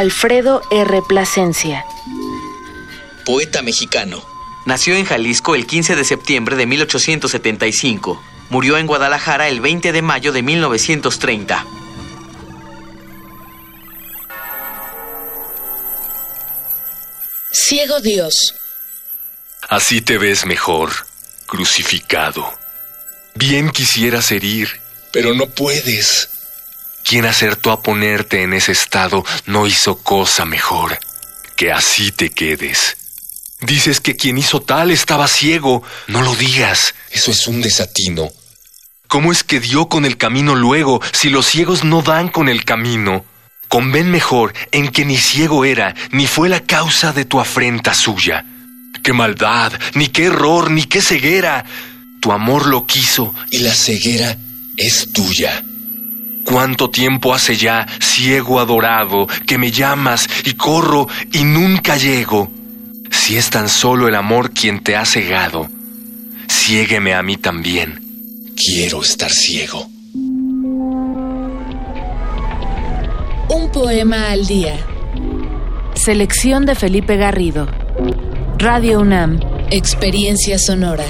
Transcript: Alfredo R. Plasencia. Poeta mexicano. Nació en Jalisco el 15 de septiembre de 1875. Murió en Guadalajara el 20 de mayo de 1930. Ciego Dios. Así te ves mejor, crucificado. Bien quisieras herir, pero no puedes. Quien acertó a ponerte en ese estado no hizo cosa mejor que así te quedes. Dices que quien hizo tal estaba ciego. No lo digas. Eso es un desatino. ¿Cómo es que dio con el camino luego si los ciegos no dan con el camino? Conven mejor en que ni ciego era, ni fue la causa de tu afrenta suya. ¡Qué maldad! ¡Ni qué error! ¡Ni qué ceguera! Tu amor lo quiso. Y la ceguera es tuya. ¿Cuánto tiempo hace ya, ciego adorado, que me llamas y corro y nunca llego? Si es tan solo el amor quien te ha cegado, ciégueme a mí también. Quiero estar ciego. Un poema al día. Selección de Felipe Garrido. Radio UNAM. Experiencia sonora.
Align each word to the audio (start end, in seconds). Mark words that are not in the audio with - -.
Alfredo 0.00 0.62
R. 0.70 1.02
Plasencia. 1.06 1.84
Poeta 3.26 3.60
mexicano. 3.60 4.24
Nació 4.64 4.94
en 4.94 5.04
Jalisco 5.04 5.54
el 5.54 5.66
15 5.66 5.94
de 5.94 6.04
septiembre 6.04 6.56
de 6.56 6.64
1875. 6.64 8.18
Murió 8.48 8.78
en 8.78 8.86
Guadalajara 8.86 9.48
el 9.48 9.60
20 9.60 9.92
de 9.92 10.00
mayo 10.00 10.32
de 10.32 10.40
1930. 10.40 11.66
Ciego 17.52 18.00
Dios. 18.00 18.54
Así 19.68 20.00
te 20.00 20.16
ves 20.16 20.46
mejor, 20.46 20.92
crucificado. 21.44 22.50
Bien 23.34 23.68
quisieras 23.68 24.32
herir, 24.32 24.80
pero 25.12 25.34
no 25.34 25.50
puedes. 25.50 26.39
Quien 27.10 27.26
acertó 27.26 27.72
a 27.72 27.82
ponerte 27.82 28.44
en 28.44 28.52
ese 28.52 28.70
estado 28.70 29.24
no 29.46 29.66
hizo 29.66 29.98
cosa 29.98 30.44
mejor 30.44 30.96
que 31.56 31.72
así 31.72 32.12
te 32.12 32.30
quedes. 32.30 32.96
Dices 33.62 34.00
que 34.00 34.14
quien 34.14 34.38
hizo 34.38 34.62
tal 34.62 34.92
estaba 34.92 35.26
ciego. 35.26 35.82
No 36.06 36.22
lo 36.22 36.36
digas. 36.36 36.94
Eso 37.10 37.32
es 37.32 37.48
un 37.48 37.62
desatino. 37.62 38.30
¿Cómo 39.08 39.32
es 39.32 39.42
que 39.42 39.58
dio 39.58 39.88
con 39.88 40.04
el 40.04 40.18
camino 40.18 40.54
luego 40.54 41.00
si 41.10 41.30
los 41.30 41.46
ciegos 41.46 41.82
no 41.82 42.02
dan 42.02 42.28
con 42.28 42.48
el 42.48 42.64
camino? 42.64 43.24
Conven 43.66 44.08
mejor 44.12 44.54
en 44.70 44.86
que 44.86 45.04
ni 45.04 45.16
ciego 45.16 45.64
era, 45.64 45.96
ni 46.12 46.28
fue 46.28 46.48
la 46.48 46.60
causa 46.60 47.12
de 47.12 47.24
tu 47.24 47.40
afrenta 47.40 47.92
suya. 47.92 48.44
¡Qué 49.02 49.12
maldad! 49.12 49.72
¡Ni 49.94 50.10
qué 50.10 50.26
error! 50.26 50.70
¡Ni 50.70 50.84
qué 50.84 51.02
ceguera! 51.02 51.64
Tu 52.20 52.30
amor 52.30 52.66
lo 52.66 52.86
quiso. 52.86 53.34
Y 53.50 53.58
la 53.58 53.74
ceguera 53.74 54.38
es 54.76 55.12
tuya. 55.12 55.64
¿Cuánto 56.50 56.90
tiempo 56.90 57.32
hace 57.32 57.54
ya, 57.54 57.86
ciego 58.00 58.58
adorado, 58.58 59.28
que 59.46 59.56
me 59.56 59.70
llamas 59.70 60.28
y 60.44 60.54
corro 60.54 61.06
y 61.32 61.44
nunca 61.44 61.96
llego? 61.96 62.50
Si 63.08 63.36
es 63.36 63.50
tan 63.50 63.68
solo 63.68 64.08
el 64.08 64.16
amor 64.16 64.50
quien 64.50 64.82
te 64.82 64.96
ha 64.96 65.04
cegado, 65.06 65.68
ciégueme 66.50 67.14
a 67.14 67.22
mí 67.22 67.36
también. 67.36 68.00
Quiero 68.56 69.00
estar 69.00 69.30
ciego. 69.30 69.86
Un 73.48 73.70
poema 73.72 74.32
al 74.32 74.44
día. 74.44 74.76
Selección 75.94 76.66
de 76.66 76.74
Felipe 76.74 77.16
Garrido. 77.16 77.68
Radio 78.58 78.98
UNAM. 78.98 79.38
Experiencia 79.70 80.58
sonora. 80.58 81.04